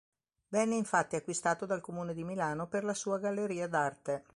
[0.47, 4.23] Venne infatti acquistato dal Comune di Milano per la sua Galleria d'arte.